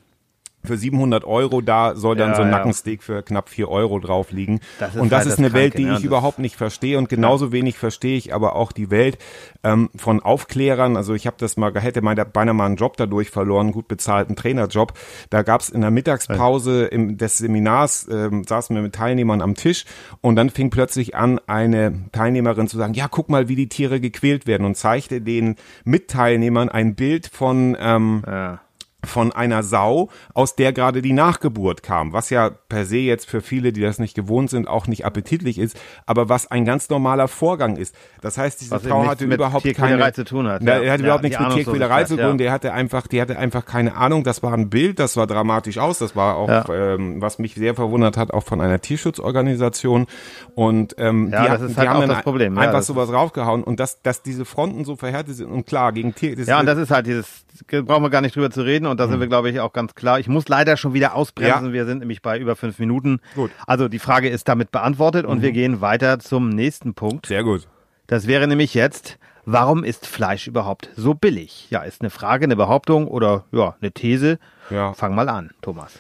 [0.65, 2.59] für 700 Euro, da soll dann Ja, so ein ja.
[2.59, 4.61] Nackensteak für knapp 4 Euro drauf liegen.
[4.79, 5.99] Das und das halt ist das eine Welt, Kranke, die ne?
[5.99, 6.99] ich überhaupt nicht verstehe.
[6.99, 9.19] Und genauso wenig verstehe ich aber auch die Welt
[9.65, 10.97] ähm, von Aufklärern.
[10.97, 13.89] Also ich habe das mal, hätte meine, beinahe mal einen Job dadurch verloren, einen gut
[13.89, 14.93] bezahlten Trainerjob.
[15.31, 19.55] Da gab es in der Mittagspause im, des Seminars, ähm, saßen wir mit Teilnehmern am
[19.55, 19.85] Tisch
[20.21, 24.01] und dann fing plötzlich an, eine Teilnehmerin zu sagen, ja, guck mal, wie die Tiere
[24.01, 28.61] gequält werden und zeigte den Mitteilnehmern ein Bild von ähm, Ja.
[29.05, 33.41] Von einer Sau, aus der gerade die Nachgeburt kam, was ja per se jetzt für
[33.41, 37.27] viele, die das nicht gewohnt sind, auch nicht appetitlich ist, aber was ein ganz normaler
[37.29, 37.95] Vorgang ist.
[38.21, 40.79] Das heißt, diese Was Frau nichts hatte mit überhaupt keine zu tun hat, ja.
[40.79, 42.25] Er hatte Ja, überhaupt nichts mit Tierquälerei zu tun.
[42.25, 42.35] ja.
[42.35, 44.25] Der hatte einfach, die hatte einfach keine Ahnung.
[44.25, 45.99] Das war ein Bild, das war dramatisch aus.
[45.99, 46.95] Das war auch, Ja.
[46.95, 50.07] ähm, was mich sehr verwundert hat, auch von einer Tierschutzorganisation.
[50.55, 53.81] Und ähm, die, das ist die halt haben das Problem, ja, einfach sowas raufgehauen und
[53.81, 56.39] dass, dass diese Fronten so verhärtet sind und klar gegen Tier.
[56.39, 59.09] Ja, und das ist halt dieses, brauchen wir gar nicht drüber zu reden und da
[59.09, 60.21] sind wir, glaube ich, auch ganz klar.
[60.21, 61.67] Ich muss leider schon wieder ausbremsen.
[61.69, 61.73] Ja.
[61.73, 63.21] Wir sind nämlich bei über fünf Minuten.
[63.35, 63.51] Gut.
[63.67, 67.27] Also die Frage ist damit beantwortet und wir gehen weiter zum nächsten Punkt.
[67.27, 67.67] sehr gut.
[68.07, 71.69] Das wäre nämlich jetzt, warum ist Fleisch überhaupt so billig?
[71.71, 74.39] Ja, ist eine Frage, eine Behauptung oder ja, eine These.
[74.71, 74.93] Ja.
[74.93, 75.99] Fang mal an, Thomas.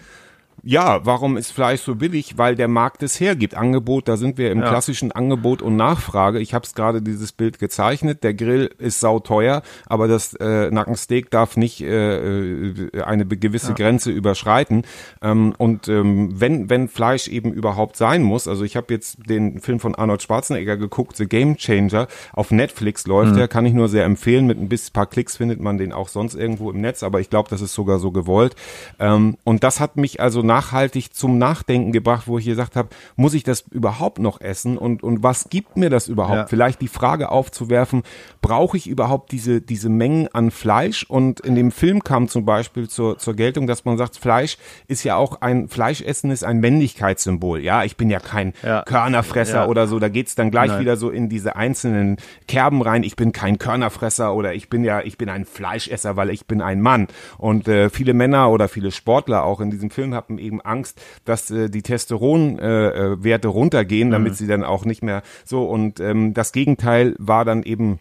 [0.65, 2.39] Ja, warum ist Fleisch so billig?
[2.39, 3.57] Weil der Markt es hergibt.
[3.57, 4.69] Angebot, da sind wir im Ja.
[4.69, 6.39] klassischen Angebot und Nachfrage.
[6.39, 8.23] Ich habe es gerade dieses Bild gezeichnet.
[8.23, 14.13] Der Grill ist sauteuer, aber das äh, Nackensteak darf nicht äh, äh, eine gewisse Grenze
[14.13, 14.85] überschreiten.
[15.21, 19.61] Ähm, und ähm, wenn wenn Fleisch eben überhaupt sein muss, also ich habe jetzt den
[19.61, 23.89] Film von Arnold Schwarzenegger geguckt, The Game Changer, auf Netflix läuft der, kann ich nur
[23.89, 24.47] sehr empfehlen.
[24.47, 27.31] Mit ein bisschen paar Klicks findet man den auch sonst irgendwo im Netz, aber ich
[27.31, 28.55] glaube, das ist sogar so gewollt.
[29.01, 33.35] Ähm, und das hat mich also nachhaltig zum Nachdenken gebracht, wo ich gesagt habe, muss
[33.35, 36.37] ich das überhaupt noch essen und, und was gibt mir das überhaupt?
[36.37, 36.47] Ja.
[36.47, 38.03] Vielleicht die Frage aufzuwerfen,
[38.41, 41.05] brauche ich überhaupt diese, diese Mengen an Fleisch?
[41.09, 45.05] Und in dem Film kam zum Beispiel zur, zur Geltung, dass man sagt, Fleisch ist
[45.05, 47.61] ja auch ein, Fleischessen ist ein Männlichkeitssymbol.
[47.61, 48.83] Ja, ich bin ja kein Ja.
[48.83, 49.67] Körnerfresser Ja.
[49.67, 50.81] oder so, da geht's dann gleich Nein.
[50.81, 52.17] wieder so in diese einzelnen
[52.49, 53.03] Kerben rein.
[53.03, 56.61] Ich bin kein Körnerfresser oder ich bin ja, ich bin ein Fleischesser, weil ich bin
[56.61, 57.09] ein Mann.
[57.39, 61.51] Und äh, viele Männer oder viele Sportler auch in diesem Film hatten eben Angst, dass
[61.51, 65.65] äh, die Testosteronwerte äh, Werte runtergehen, damit sie dann auch nicht mehr so.
[65.65, 67.99] Und ähm, das Gegenteil war dann eben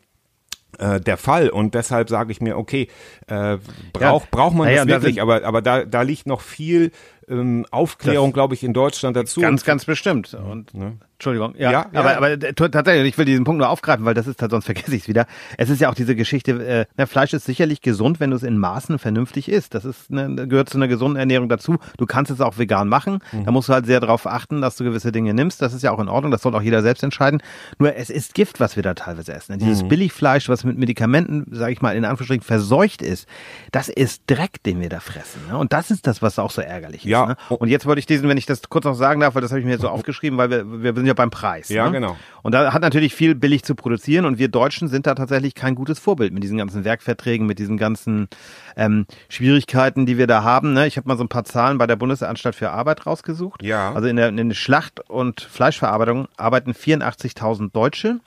[0.79, 2.87] äh, der Fall und deshalb sage ich mir, okay,
[3.27, 3.57] äh,
[3.93, 4.27] braucht Ja.
[4.31, 6.91] braucht man Naja, das da wirklich, sind- aber aber da da liegt noch viel
[7.27, 9.39] ähm, Aufklärung, glaube ich, in Deutschland dazu.
[9.41, 10.33] Ganz, ganz bestimmt.
[10.33, 10.71] Und
[11.21, 11.99] Entschuldigung, ja, Ja, ja.
[11.99, 14.95] aber, aber äh, tatsächlich, ich will diesen Punkt nur aufgreifen, weil das ist, sonst vergesse
[14.95, 15.27] ich es wieder.
[15.55, 18.41] Es ist ja auch diese Geschichte, äh, na, Fleisch ist sicherlich gesund, wenn du es
[18.41, 19.75] in Maßen vernünftig isst.
[19.75, 21.77] Das ist eine, gehört zu einer gesunden Ernährung dazu.
[21.97, 23.19] Du kannst es auch vegan machen.
[23.45, 25.61] Da musst du halt sehr darauf achten, dass du gewisse Dinge nimmst.
[25.61, 26.31] Das ist ja auch in Ordnung.
[26.31, 27.43] Das soll auch jeder selbst entscheiden.
[27.77, 29.59] Nur es ist Gift, was wir da teilweise essen.
[29.59, 33.27] Dieses Billigfleisch, was mit Medikamenten, sage ich mal, in Anführungsstrichen verseucht ist,
[33.71, 35.41] das ist Dreck, den wir da fressen.
[35.47, 35.57] Ne?
[35.57, 37.11] Und das ist das, was auch so ärgerlich ist.
[37.11, 37.25] Ja.
[37.27, 37.37] Ne?
[37.49, 39.59] Und jetzt wollte ich diesen, wenn ich das kurz noch sagen darf, weil das habe
[39.59, 41.69] ich mir jetzt so aufgeschrieben, weil wir, wir sind ja beim Preis.
[41.69, 41.91] Ja, ne?
[41.91, 42.17] genau.
[42.43, 45.75] Und da hat natürlich viel billig zu produzieren und wir Deutschen sind da tatsächlich kein
[45.75, 48.27] gutes Vorbild mit diesen ganzen Werkverträgen, mit diesen ganzen
[48.75, 50.73] ähm, Schwierigkeiten, die wir da haben.
[50.73, 50.87] Ne?
[50.87, 53.61] Ich habe mal so ein paar Zahlen bei der Bundesanstalt für Arbeit rausgesucht.
[53.63, 53.93] Ja.
[53.93, 58.19] Also in der, in der Schlacht- und Fleischverarbeitung arbeiten 84.000 Deutsche.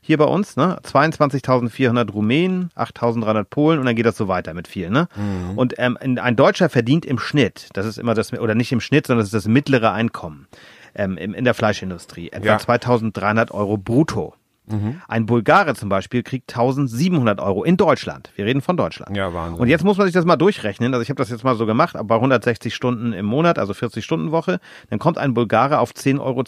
[0.00, 0.78] Hier bei uns, ne?
[0.82, 5.08] 22.400 Rumänen, 8.300 Polen und dann geht das so weiter mit vielen, ne?
[5.54, 8.80] Und ähm, ein ein Deutscher verdient im Schnitt, das ist immer das, oder nicht im
[8.80, 10.48] Schnitt, sondern das ist das mittlere Einkommen
[10.96, 12.56] ähm, im- in der Fleischindustrie, etwa Ja.
[12.56, 14.34] 2.300 Euro brutto.
[14.68, 15.00] Mhm.
[15.08, 18.30] Ein Bulgare zum Beispiel kriegt 1700 Euro in Deutschland.
[18.36, 19.16] Wir reden von Deutschland.
[19.16, 19.60] Ja, Wahnsinn.
[19.60, 20.92] Und jetzt muss man sich das mal durchrechnen.
[20.94, 23.74] Also ich habe das jetzt mal so gemacht, aber bei 160 Stunden im Monat, also
[23.74, 26.44] 40 Stunden Woche, dann kommt ein Bulgare auf 10,62 Euro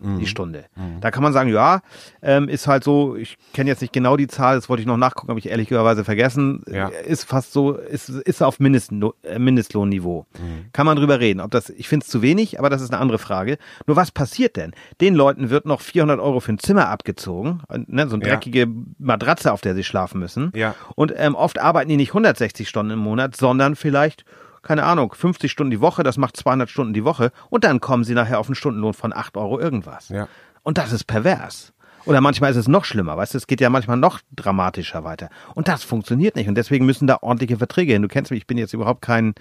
[0.00, 0.18] Mhm.
[0.18, 0.64] die Stunde.
[1.00, 1.80] Da kann man sagen, ja,
[2.22, 4.96] ähm, ist halt so, ich kenne jetzt nicht genau die Zahl, das wollte ich noch
[4.96, 6.62] nachgucken, habe ich ehrlicherweise vergessen.
[6.70, 6.88] Ja.
[6.88, 10.26] Ist fast so, ist, ist auf Mindestlo äh, Mindestlohnniveau.
[10.38, 10.66] Mhm.
[10.72, 11.40] Kann man drüber reden.
[11.40, 13.58] Ob das, ich finde es zu wenig, aber das ist eine andere Frage.
[13.86, 14.72] Nur was passiert denn?
[15.00, 18.30] Den Leuten wird noch 400 Euro für ein Zimmer abgezogen, ne, so eine Ja.
[18.34, 18.66] dreckige
[18.98, 20.52] Matratze, auf der sie schlafen müssen.
[20.54, 20.74] Ja.
[20.94, 24.24] Und ähm, oft arbeiten die nicht 160 Stunden im Monat, sondern vielleicht,
[24.62, 28.04] keine Ahnung, 50 Stunden die Woche, das macht 200 Stunden die Woche und dann kommen
[28.04, 30.08] sie nachher auf einen Stundenlohn von 8 Euro irgendwas.
[30.08, 30.28] Ja.
[30.62, 31.72] Und das ist pervers.
[32.08, 35.28] Oder manchmal ist es noch schlimmer, weißt du, es geht ja manchmal noch dramatischer weiter.
[35.54, 36.48] Und das funktioniert nicht.
[36.48, 38.00] Und deswegen müssen da ordentliche Verträge hin.
[38.00, 39.34] Du kennst mich, ich bin jetzt überhaupt kein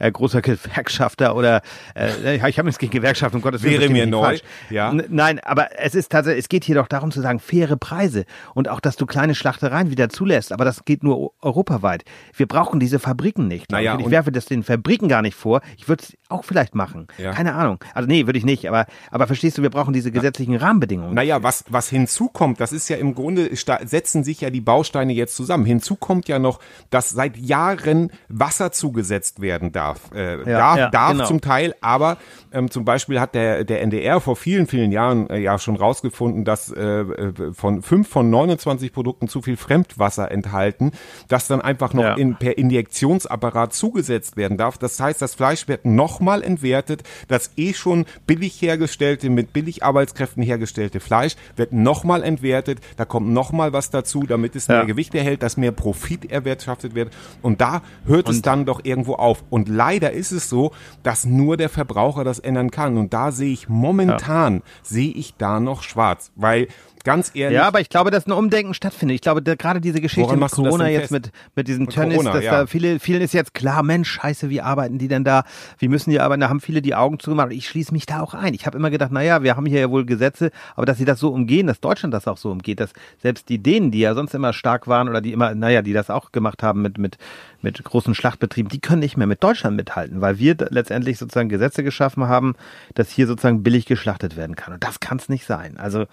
[0.00, 1.62] äh, großer Gewerkschafter oder
[1.94, 3.80] äh, ich habe nichts gegen Gewerkschaften, um Gottes Willen.
[3.80, 4.42] Wäre mir neu, falsch.
[4.68, 4.90] ja.
[4.90, 8.24] N nein, aber es ist tatsächlich, es geht hier doch darum zu sagen, faire Preise
[8.54, 10.52] und auch, dass du kleine Schlachtereien wieder zulässt.
[10.52, 12.04] Aber das geht nur europaweit.
[12.34, 13.70] Wir brauchen diese Fabriken nicht.
[13.70, 15.60] Naja, ich werfe das den Fabriken gar nicht vor.
[15.76, 17.06] Ich würde es auch vielleicht machen.
[17.16, 17.32] Ja.
[17.32, 17.78] Keine Ahnung.
[17.94, 18.68] Also nee, würde ich nicht.
[18.68, 21.14] Aber, aber verstehst du, wir brauchen diese gesetzlichen Rahmenbedingungen.
[21.14, 23.50] Naja, was, was hinzukommt, das ist ja im Grunde,
[23.84, 25.64] setzen sich ja die Bausteine jetzt zusammen.
[25.64, 26.58] Hinzu kommt ja noch,
[26.90, 30.12] dass seit Jahren Wasser zugesetzt werden darf.
[30.12, 31.26] Äh, darf ja, darf genau.
[31.26, 32.16] zum Teil, aber
[32.52, 36.44] ähm, zum Beispiel hat der, der NDR vor vielen, vielen Jahren äh, ja schon rausgefunden,
[36.44, 40.92] dass äh, äh, von fünf von 29 Produkten zu viel Fremdwasser enthalten,
[41.28, 42.14] das dann einfach noch Ja.
[42.14, 44.78] in, per Injektionsapparat zugesetzt werden darf.
[44.78, 47.02] Das heißt, das Fleisch wird nochmal entwertet.
[47.28, 51.87] Das eh schon billig hergestellte, mit billig Arbeitskräften hergestellte Fleisch wird nochmal
[52.22, 52.80] entwertet.
[52.96, 54.84] Da kommt nochmal was dazu, damit es mehr Ja.
[54.84, 57.12] Gewicht erhält, dass mehr Profit erwirtschaftet wird.
[57.42, 59.42] Und da hört es Und- dann doch irgendwo auf.
[59.50, 60.72] Und leider ist es so,
[61.02, 62.96] dass nur der Verbraucher das ändern kann.
[62.98, 66.30] Und da sehe ich momentan, sehe ich da noch schwarz.
[66.36, 66.68] Weil
[67.08, 69.16] ganz ehrlich, Ja, aber ich glaube, dass ein Umdenken stattfindet.
[69.16, 72.44] Ich glaube, da, gerade diese Geschichte mit Corona jetzt mit, mit diesem Tennis, Corona, dass
[72.44, 72.50] ja.
[72.50, 75.44] da viele, vielen ist jetzt klar, Mensch, scheiße, wie arbeiten die denn da?
[75.78, 76.40] Wie müssen die arbeiten?
[76.40, 77.52] Da haben viele die Augen zugemacht.
[77.52, 78.54] Ich schließe mich da auch ein.
[78.54, 81.18] Ich habe immer gedacht, naja, wir haben hier ja wohl Gesetze, aber dass sie das
[81.18, 82.92] so umgehen, dass Deutschland das auch so umgeht, dass
[83.22, 86.10] selbst die Dänen, die ja sonst immer stark waren oder die immer, naja, die das
[86.10, 87.16] auch gemacht haben mit, mit,
[87.62, 91.82] mit großen Schlachtbetrieben, die können nicht mehr mit Deutschland mithalten, weil wir letztendlich sozusagen Gesetze
[91.82, 92.54] geschaffen haben,
[92.94, 94.74] dass hier sozusagen billig geschlachtet werden kann.
[94.74, 95.78] Und das kann es nicht sein.
[95.78, 96.06] Also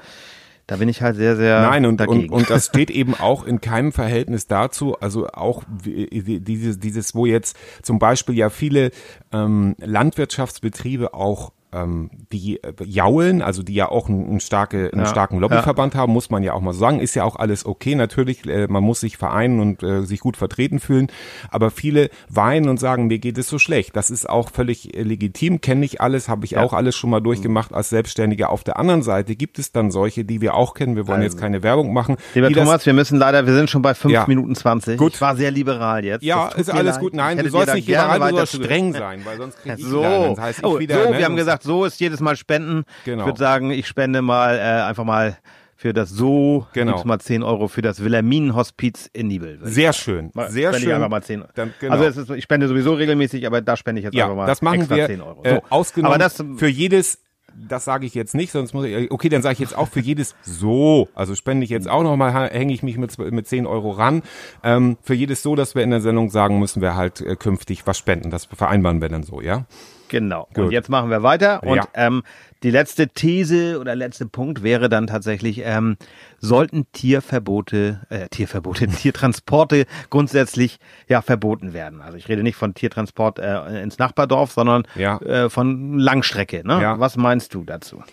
[0.67, 2.29] Da bin ich halt sehr, sehr Nein, und, dagegen.
[2.29, 7.13] und, und das steht eben auch in keinem Verhältnis dazu, also auch wie- dieses, dieses,
[7.13, 8.89] wo jetzt zum Beispiel ja viele
[9.31, 15.03] ähm, Landwirtschaftsbetriebe auch ähm, die äh, jaulen, also die ja auch einen, einen, starke, einen
[15.03, 17.95] Ja, starken Lobbyverband haben, muss man ja auch mal sagen, ist ja auch alles okay,
[17.95, 21.07] natürlich, äh, man muss sich vereinen und äh, sich gut vertreten fühlen,
[21.49, 23.95] aber viele weinen und sagen, mir geht es so schlecht.
[23.95, 26.63] Das ist auch völlig äh, legitim, kenne ich alles, habe ich Ja.
[26.63, 28.49] auch alles schon mal durchgemacht als Selbstständiger.
[28.49, 31.37] Auf der anderen Seite gibt es dann solche, die wir auch kennen, wir wollen jetzt
[31.39, 32.15] keine Werbung machen.
[32.33, 34.25] Lieber die das- Thomas, wir müssen leider, wir sind schon bei fünf Ja.
[34.27, 34.97] Minuten zwanzig.
[34.97, 35.13] Gut.
[35.15, 36.23] Ich war sehr liberal jetzt.
[36.23, 37.01] Ja, ist alles leid.
[37.01, 37.13] gut.
[37.13, 39.99] Nein, Ich du sollst nicht liberal, du sollst streng sein, weil sonst krieg ich So,
[39.99, 42.37] wieder, das heißt ich oh, wieder, so ne, wir haben gesagt, so ist jedes Mal
[42.37, 42.85] spenden.
[43.03, 43.23] Genau.
[43.23, 45.37] Ich würde sagen, ich spende mal äh, einfach mal
[45.77, 46.93] für das So, Genau.
[46.93, 49.59] gibt's mal 10 Euro für das Wilhelminenhospiz in Nibel.
[49.63, 50.83] Sehr schön, Mal- sehr schön.
[50.87, 51.93] Ich einfach mal 10 Dann, genau.
[51.95, 54.61] Also ist, ich spende sowieso regelmäßig, aber da spende ich jetzt ja, einfach mal das
[54.61, 55.43] machen extra wir 10 Euro.
[55.43, 55.61] Äh, So.
[55.69, 57.19] ausgenommen aber das, für jedes
[57.55, 59.99] das sage ich jetzt nicht, sonst muss ich, okay, dann sage ich jetzt auch für
[59.99, 63.91] jedes so, also spende ich jetzt auch nochmal, hänge ich mich mit, mit 10 Euro
[63.91, 64.21] ran.
[64.63, 67.87] Ähm, für jedes so, dass wir in der Sendung sagen, müssen wir halt äh, künftig
[67.87, 68.29] was spenden.
[68.29, 69.65] Das vereinbaren wir dann so, ja?
[70.09, 70.47] Genau.
[70.53, 70.65] Gut.
[70.65, 71.63] Und jetzt machen wir weiter.
[71.63, 71.83] Und Ja.
[71.95, 72.23] ähm,
[72.65, 75.97] die letzte These oder letzte Punkt wäre dann tatsächlich, ähm,
[76.39, 82.01] sollten Tierverbote, äh, Tierverbote, Tiertransporte grundsätzlich ja verboten werden.
[82.01, 85.19] Also ich rede nicht von Tiertransport äh, ins Nachbardorf, sondern Ja.
[85.21, 86.67] äh, von Langstrecke.
[86.67, 86.81] Ne?
[86.81, 86.99] Ja.
[86.99, 88.03] Was meinst du dazu?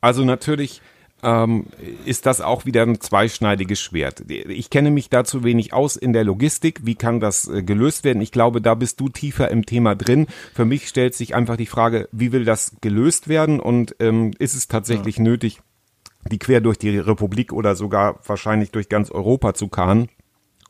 [0.00, 0.82] Also natürlich
[1.22, 1.66] ähm,
[2.04, 4.24] ist das auch wieder ein zweischneidiges Schwert.
[4.28, 6.80] Ich kenne mich da zu wenig aus in der Logistik.
[6.84, 8.20] Wie kann das äh, gelöst werden?
[8.22, 10.26] Ich glaube, da bist du tiefer im Thema drin.
[10.54, 14.54] Für mich stellt sich einfach die Frage, wie will das gelöst werden und ähm, ist
[14.54, 15.60] es tatsächlich nötig,
[16.30, 20.08] die quer durch die Republik oder sogar wahrscheinlich durch ganz Europa zu karren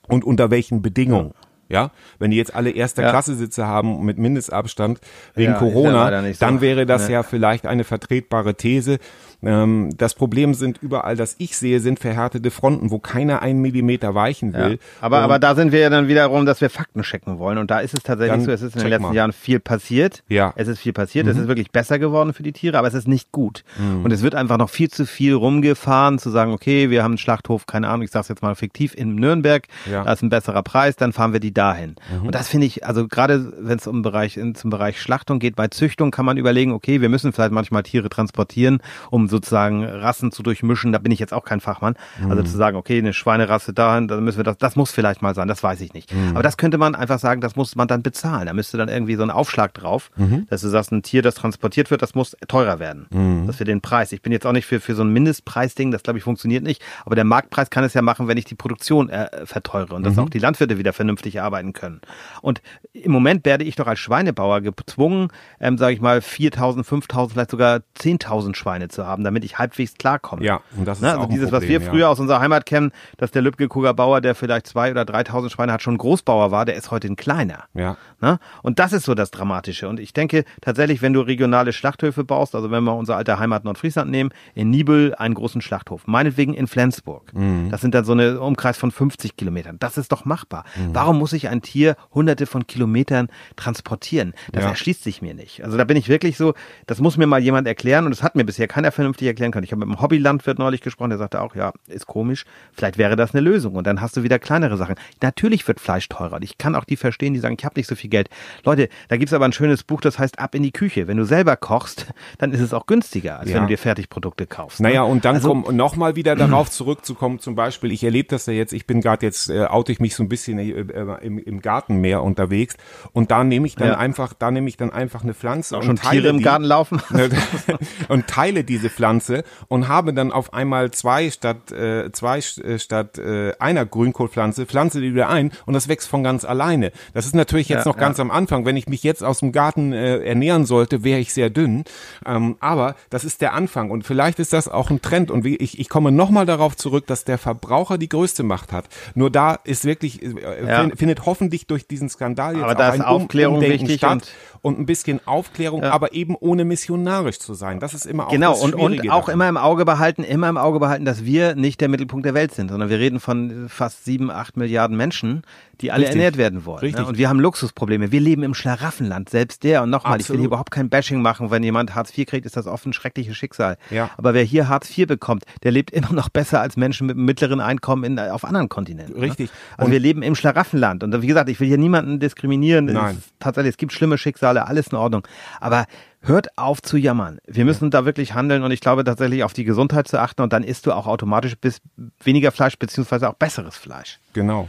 [0.09, 1.33] und unter welchen Bedingungen?
[1.69, 3.09] Ja, wenn die jetzt alle erster Ja.
[3.11, 5.01] Klasse Sitze haben mit Mindestabstand
[5.35, 6.45] wegen Ja, ja Corona, nicht so.
[6.45, 7.15] dann wäre das Nee.
[7.15, 8.99] ja vielleicht eine vertretbare These.
[9.43, 14.15] Ähm, das Problem sind überall, das ich sehe, sind verhärtete Fronten, wo keiner einen Millimeter
[14.15, 14.73] weichen will.
[14.73, 14.77] Ja.
[15.01, 17.59] Aber, Und- aber da sind wir ja dann wiederum, dass wir Fakten checken wollen.
[17.59, 19.15] Und da ist es tatsächlich so, es ist in den letzten mal.
[19.15, 20.23] Jahren viel passiert.
[20.29, 20.49] Ja.
[20.49, 20.53] Mhm.
[20.57, 21.27] Es ist viel passiert.
[21.27, 23.65] Es ist wirklich besser geworden für die Tiere, aber es ist nicht gut.
[24.05, 27.19] Und es wird einfach noch viel zu viel rumgefahren, zu sagen, okay, wir haben einen
[27.19, 30.05] Schlachthof, keine Ahnung, ich sage jetzt mal fiktiv, in Nürnberg, Ja.
[30.05, 31.97] da ist ein besserer Preis, dann fahren wir die dahin.
[32.21, 32.27] Mhm.
[32.27, 35.57] Und das finde ich, also gerade wenn es um Bereich, in, zum Bereich Schlachtung geht,
[35.57, 40.31] bei Züchtung kann man überlegen, okay, wir müssen vielleicht manchmal Tiere transportieren, um sozusagen Rassen
[40.31, 40.93] zu durchmischen.
[40.93, 41.95] Da bin ich jetzt auch kein Fachmann.
[42.29, 45.35] Also zu sagen, okay, eine Schweinerasse dahin, dann müssen wir das, das muss vielleicht mal
[45.35, 46.13] sein, das weiß ich nicht.
[46.35, 48.47] Aber das könnte man einfach sagen, das muss man dann bezahlen.
[48.47, 50.11] Da müsste dann irgendwie so ein Aufschlag drauf,
[50.51, 53.07] dass du sagst, ein Tier, das transportiert wird, das muss teurer werden.
[53.47, 54.13] Dass wir den Preis.
[54.13, 56.83] Ich bin jetzt auch nicht für, für so ein Mindestpreisding, das glaube ich funktioniert nicht.
[57.05, 60.19] Aber der Marktpreis kann es ja machen, wenn ich die Produktion äh, verteure und dass
[60.19, 62.01] auch die Landwirte wieder vernünftig arbeiten können.
[62.43, 65.29] Und im Moment werde ich doch als Schweinebauer gezwungen,
[65.61, 69.95] ähm, sage ich mal, 4.000, 5.000, vielleicht sogar 10.000 Schweine zu haben, damit ich halbwegs
[69.95, 70.45] klarkomme.
[70.45, 71.93] Ja, und das ist Ne, auch also ein dieses, was Problem, wir ja.
[71.93, 75.73] früher aus unserer Heimat kennen, dass der Lübcke-Kuger Bauer, der vielleicht zwei oder 3.000 Schweine
[75.73, 77.65] hat, schon Großbauer war, der ist heute ein kleiner.
[77.75, 77.97] Ja.
[78.21, 78.39] Ne?
[78.63, 79.89] Und das ist so das Dramatische.
[79.89, 83.65] Und ich denke tatsächlich, wenn du regionale Schlachthöfe baust, also wenn wir unsere alte Heimat
[83.65, 87.33] Nordfriesland nehmen, in Nibel einen großen Schlachthof, meinetwegen in Flensburg.
[87.35, 87.69] Mhm.
[87.71, 89.77] Das sind dann so eine Umkreis von 50 Kilometern.
[89.79, 90.65] Das ist doch machbar.
[90.77, 90.95] Mhm.
[90.95, 94.35] Warum muss ich ein Tier hunderte von Kilometern transportieren?
[94.53, 94.71] Das Ja.
[94.71, 95.63] erschließt sich mir nicht.
[95.65, 96.55] Also da bin ich wirklich so,
[96.87, 99.65] das muss mir mal jemand erklären und das hat mir bisher keiner vernünftig erklären können.
[99.65, 103.17] Ich habe mit einem Hobbylandwirt neulich gesprochen, der sagte auch, ja, ist komisch, vielleicht wäre
[103.17, 104.95] das eine Lösung und dann hast du wieder kleinere Sachen.
[105.23, 107.89] Natürlich wird Fleisch teurer und ich kann auch die verstehen, die sagen, ich habe nicht
[107.89, 108.29] so viel Geld.
[108.65, 111.07] Leute, da gibt's aber ein schönes Buch, das heißt Ab in die Küche.
[111.09, 112.07] Wenn du selber kochst,
[112.39, 113.57] dann ist es auch günstiger, als Ja.
[113.57, 114.81] wenn du dir Fertigprodukte kaufst.
[114.81, 114.89] ne?
[114.89, 118.53] Naja, und dann Also- komm nochmal wieder darauf zurückzukommen, zum Beispiel, ich erlebe das ja
[118.53, 121.39] jetzt, ich bin gerade jetzt, äh, oute ich mich so ein bisschen äh, äh, im,
[121.39, 122.77] im Garten mehr unterwegs
[123.13, 123.99] und da nehme ich dann Ja.
[123.99, 126.65] einfach, da nehme ich dann einfach eine Pflanze und schon teile Tiere im die, Garten
[126.65, 127.01] laufen.
[128.09, 133.19] und teile diese Pflanze und habe dann auf einmal zwei statt äh, zwei äh, statt
[133.19, 136.93] äh, einer Grünkohlpflanze, pflanze die wieder ein und das wächst von ganz alleine.
[137.15, 138.65] Das ist natürlich jetzt Ja, noch ganz am Anfang.
[138.67, 141.85] Wenn ich mich jetzt aus dem Garten äh, ernähren sollte, wäre ich sehr dünn.
[142.27, 145.31] Ähm, aber das ist der Anfang und vielleicht ist das auch ein Trend.
[145.31, 148.85] Und wie, ich, ich komme nochmal darauf zurück, dass der Verbraucher die größte Macht hat.
[149.15, 150.33] Nur da ist wirklich, äh,
[150.67, 150.81] Ja.
[150.83, 153.99] fin- findet hoffentlich durch diesen Skandal jetzt Aber auch da ist Um- Aufklärung Umdenken wichtig
[153.99, 154.29] statt und-
[154.63, 157.81] und ein bisschen Aufklärung, aber eben ohne missionarisch zu sein.
[157.81, 159.35] Das ist immer auch Genau, und, und auch daran.
[159.35, 162.55] immer im Auge behalten, immer im Auge behalten, dass wir nicht der Mittelpunkt der Welt
[162.55, 165.43] sind, sondern wir reden von fast sieben, acht Milliarden Menschen,
[165.81, 166.17] die alle Richtig.
[166.17, 166.79] ernährt werden wollen.
[166.79, 167.03] Richtig.
[167.03, 167.09] Ne?
[167.09, 168.13] Und wir haben Luxusprobleme.
[168.13, 169.83] Wir leben im Schlaraffenland, selbst der.
[169.83, 171.51] Und nochmal, ich will hier überhaupt kein Bashing machen.
[171.51, 173.77] Wenn jemand Hartz IV kriegt, ist das oft ein schreckliches Schicksal.
[173.91, 174.11] Ja.
[174.17, 177.25] Aber wer hier Hartz IV bekommt, der lebt immer noch besser als Menschen mit einem
[177.25, 179.19] mittleren Einkommen in, auf anderen Kontinenten.
[179.19, 179.51] Richtig.
[179.51, 179.57] Ne?
[179.79, 181.03] Also Und- wir leben im Schlaraffenland.
[181.03, 182.87] Und wie gesagt, ich will hier niemanden diskriminieren.
[182.89, 183.17] Es Nein.
[183.17, 185.27] ist tatsächlich, es gibt schlimme Schicksale, alles in Ordnung.
[185.61, 185.87] Aber
[186.21, 187.39] hört auf zu jammern.
[187.47, 190.53] Wir müssen da wirklich handeln und ich glaube tatsächlich auf die Gesundheit zu achten und
[190.53, 191.81] dann isst du auch automatisch bis
[192.23, 194.19] weniger Fleisch beziehungsweise auch besseres Fleisch.
[194.33, 194.69] Genau.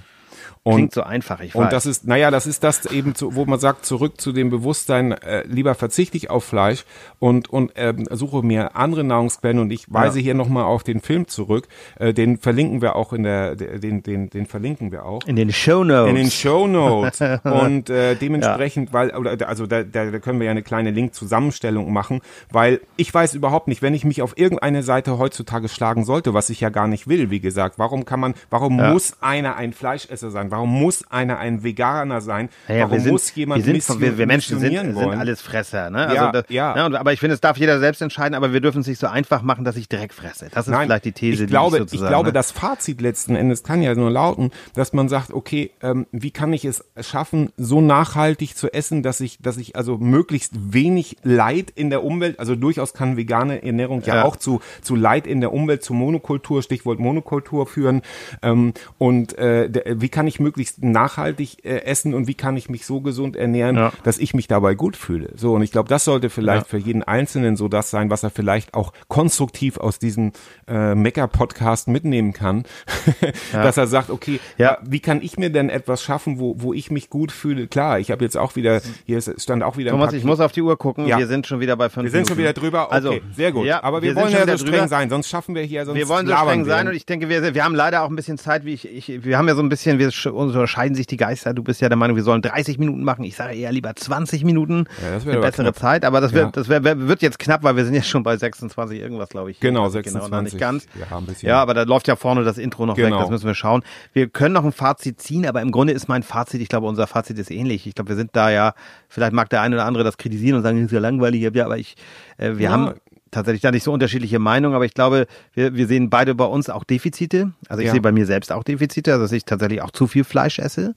[0.63, 1.61] Und, Klingt so einfach, ich weiß.
[1.61, 4.49] Und das ist, naja, das ist das eben, zu, wo man sagt, zurück zu dem
[4.49, 6.85] Bewusstsein, äh, lieber verzichte ich auf Fleisch
[7.19, 10.23] und, und ähm, suche mir andere Nahrungsquellen und ich weise ja.
[10.23, 11.67] hier nochmal auf den Film zurück.
[11.99, 15.25] Äh, den verlinken wir auch in der, den, den, den verlinken wir auch.
[15.25, 16.09] In den Show Notes.
[16.09, 17.21] In den Show Notes.
[17.43, 18.93] und äh, dementsprechend, ja.
[18.93, 23.13] weil, oder, also da, da, da können wir ja eine kleine Link-Zusammenstellung machen, weil ich
[23.13, 26.69] weiß überhaupt nicht, wenn ich mich auf irgendeine Seite heutzutage schlagen sollte, was ich ja
[26.69, 28.91] gar nicht will, wie gesagt, warum kann man, warum ja.
[28.91, 30.51] muss einer ein Fleischesser sein?
[30.51, 32.49] Warum muss einer ein Veganer sein?
[32.67, 36.07] Ja, Warum sind, muss jemand wir, sind, wir, wir Menschen sind, sind, alles Fresser, ne?
[36.07, 36.89] Also ja, das, ja.
[36.89, 36.99] Ne?
[36.99, 39.41] Aber ich finde, es darf jeder selbst entscheiden, aber wir dürfen es nicht so einfach
[39.41, 40.49] machen, dass ich direkt fresse.
[40.51, 42.33] Das ist Nein, vielleicht die These, ich glaube, die ich sozusagen, Ich glaube, ne?
[42.33, 46.51] das Fazit letzten Endes kann ja nur lauten, dass man sagt, okay, ähm, wie kann
[46.53, 51.71] ich es schaffen, so nachhaltig zu essen, dass ich, dass ich also möglichst wenig Leid
[51.75, 54.23] in der Umwelt, also durchaus kann vegane Ernährung ja, Ja.
[54.25, 58.01] auch zu, zu Leid in der Umwelt, zu Monokultur, Stichwort Monokultur führen.
[58.41, 59.69] Ähm, und äh,
[60.01, 63.75] wie kann ich möglichst nachhaltig äh, essen und wie kann ich mich so gesund ernähren,
[63.75, 63.91] Ja.
[64.03, 65.29] dass ich mich dabei gut fühle.
[65.35, 66.69] So, und ich glaube, das sollte vielleicht Ja.
[66.69, 70.31] für jeden Einzelnen so das sein, was er vielleicht auch konstruktiv aus diesem
[70.67, 72.63] äh, Mecker-Podcast mitnehmen kann.
[73.53, 74.77] Dass er sagt, okay, Ja.
[74.83, 77.67] wie kann ich mir denn etwas schaffen, wo, wo ich mich gut fühle?
[77.67, 80.61] Klar, ich habe jetzt auch wieder, hier stand auch wieder Thomas, ich muss auf die
[80.61, 81.05] Uhr gucken.
[81.07, 81.17] Ja.
[81.17, 82.55] Wir sind schon wieder bei fünf wir sind schon Minuten.
[82.55, 83.65] wieder drüber, okay, Also, sehr gut.
[83.65, 84.87] Ja, Aber wir, wir wollen schon ja so streng drüber.
[84.87, 87.53] sein, sonst schaffen wir hier, sonst Wir wollen so streng sein und ich denke, wir,
[87.53, 89.69] wir haben leider auch ein bisschen Zeit, wie ich, ich wir haben ja so ein
[89.69, 91.53] bisschen, wir unterscheiden sich die Geister.
[91.53, 93.23] Du bist ja der Meinung, wir sollen 30 Minuten machen.
[93.23, 94.85] Ich sage eher lieber 20 Minuten.
[95.03, 95.75] Ja, das wäre eine bessere knapp.
[95.77, 96.43] Zeit, aber das, Ja.
[96.43, 99.51] wird, das wär, wird jetzt knapp, weil wir sind jetzt schon bei 26 irgendwas, glaube
[99.51, 99.59] ich.
[99.59, 100.31] Genau, Also 26.
[100.31, 100.85] noch nicht ganz.
[101.09, 103.19] Haben ein bisschen- ja, aber da läuft ja vorne das Intro noch weg, Genau.
[103.19, 103.83] das müssen wir schauen.
[104.13, 107.07] Wir können noch ein Fazit ziehen, aber im Grunde ist mein Fazit, ich glaube, unser
[107.07, 107.87] Fazit ist ähnlich.
[107.87, 108.73] Ich glaube, wir sind da ja,
[109.09, 111.65] vielleicht mag der eine oder andere das kritisieren und sagen, das ist ja langweilig, ja,
[111.65, 111.95] aber ich,
[112.37, 112.71] äh, wir Ja.
[112.71, 112.93] haben
[113.33, 116.69] tatsächlich da nicht so unterschiedliche Meinungen, aber ich glaube, wir, wir sehen beide bei uns
[116.69, 117.51] auch Defizite.
[117.67, 117.91] Also ich Ja.
[117.93, 120.95] sehe bei mir selbst auch Defizite, also dass ich tatsächlich auch zu viel Fleisch esse,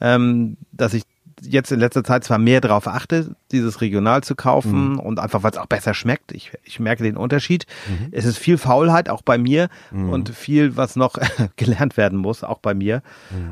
[0.00, 1.02] ähm, dass ich
[1.42, 5.50] jetzt in letzter Zeit zwar mehr darauf achte, dieses regional zu kaufen und einfach, weil
[5.50, 6.32] es auch besser schmeckt.
[6.32, 7.66] Ich, ich merke den Unterschied.
[8.10, 11.16] Es ist viel Faulheit, auch bei mir und viel, was noch
[11.56, 13.02] gelernt werden muss, auch bei mir.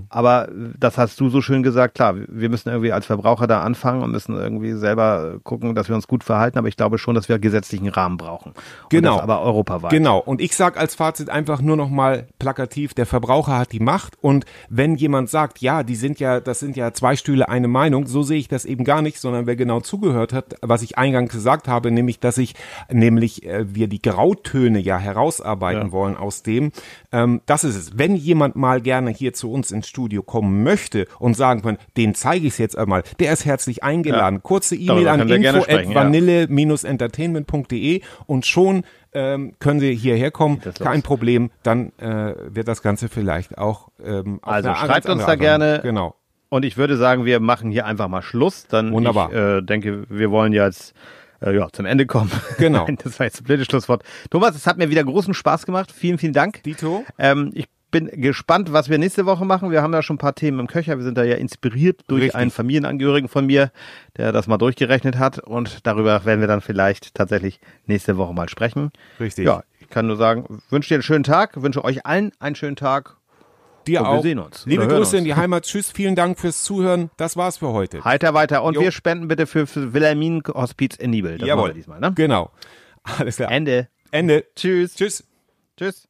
[0.09, 0.49] Aber
[0.79, 4.11] das hast du so schön gesagt, klar, wir müssen irgendwie als Verbraucher da anfangen und
[4.11, 6.59] müssen irgendwie selber gucken, dass wir uns gut verhalten.
[6.59, 8.53] Aber ich glaube schon, dass wir gesetzlichen Rahmen brauchen.
[8.89, 9.21] Genau.
[9.21, 9.91] Aber europaweit.
[9.91, 10.19] Genau.
[10.19, 14.15] Und ich sag als Fazit einfach nur noch mal plakativ, der Verbraucher hat die Macht
[14.21, 18.07] und wenn jemand sagt, ja, die sind ja, das sind ja zwei Stühle eine Meinung,
[18.07, 21.33] so sehe ich das eben gar nicht, sondern wer genau zugehört hat, was ich eingangs
[21.33, 22.55] gesagt habe, nämlich, dass ich,
[22.91, 25.93] nämlich äh, wir die Grautöne ja herausarbeiten Ja.
[25.93, 26.73] wollen aus dem,
[27.11, 27.97] ähm, das ist es.
[27.97, 32.15] Wenn jemand mal gerne hier zu uns ins Studio kommen möchte und sagen kann, den
[32.15, 34.43] zeige ich es jetzt einmal, der ist herzlich eingeladen.
[34.43, 36.05] Kurze E-Mail an können wir gerne info sprechen, ja.
[36.05, 43.09] vanille-entertainment.de und schon ähm, können Sie hierher kommen, kein Problem, dann äh, wird das Ganze
[43.09, 45.81] vielleicht auch ähm, Also schreibt uns da gerne.
[45.83, 46.15] Genau.
[46.51, 48.67] Und ich würde sagen, wir machen hier einfach mal Schluss.
[48.67, 49.31] Dann Wunderbar.
[49.31, 50.95] Ich äh, denke, wir wollen jetzt
[51.41, 52.31] äh, ja, zum Ende kommen.
[52.59, 52.87] Genau.
[53.03, 54.03] Das war jetzt ein blödes Schlusswort.
[54.31, 55.93] Thomas, es hat mir wieder großen Spaß gemacht.
[55.93, 56.63] Vielen, vielen Dank.
[56.65, 57.05] Dito?
[57.19, 59.71] Ähm, ich bin gespannt, was wir nächste Woche machen.
[59.71, 60.97] Wir haben da schon ein paar Themen im Köcher.
[60.97, 62.37] Wir sind da ja inspiriert durch Richtig.
[62.37, 63.71] einen Familienangehörigen von mir,
[64.17, 65.39] der das mal durchgerechnet hat.
[65.39, 68.91] Und darüber werden wir dann vielleicht tatsächlich nächste Woche mal sprechen.
[69.19, 69.47] Richtig.
[69.47, 72.77] Ja, ich kann nur sagen, wünsche dir einen schönen Tag, wünsche euch allen einen schönen
[72.77, 73.17] Tag.
[73.91, 74.23] Dir Und wir auch.
[74.23, 75.25] sehen uns Liebe Grüße in uns.
[75.29, 75.65] die Heimat.
[75.65, 75.91] Tschüss.
[75.91, 77.11] Vielen Dank fürs Zuhören.
[77.17, 78.05] Das war's für heute.
[78.05, 78.63] Heiter weiter.
[78.63, 78.83] Und Jo.
[78.83, 81.39] wir spenden bitte für, für Wilhelmin Hospiz in Nibel.
[81.39, 82.13] Das wir diesmal, ne?
[82.15, 82.51] Genau.
[83.03, 83.51] Alles klar.
[83.51, 83.89] Ende.
[84.11, 84.45] Ende.
[84.57, 84.95] Tschüss.
[84.95, 85.25] Tschüss.
[85.77, 86.10] Tschüss.